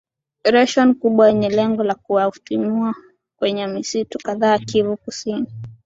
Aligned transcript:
ration 0.53 0.89
kubwa 0.93 1.27
yenye 1.27 1.49
lengo 1.49 1.83
la 1.83 1.95
kuwatimua 1.95 2.95
kwenye 3.39 3.67
misitu 3.67 4.17
kadhaa 4.17 4.59
kivu 4.59 4.97
kusini 4.97 5.47